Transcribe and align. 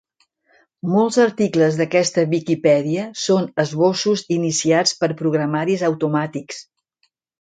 Molts 0.93 1.17
articles 1.25 1.75
d'aquesta 1.81 2.23
Viquipèdia 2.31 3.03
són 3.25 3.45
esbossos 3.65 4.25
iniciats 4.39 4.97
per 5.03 5.11
programaris 5.21 5.85
automàtics. 5.91 6.65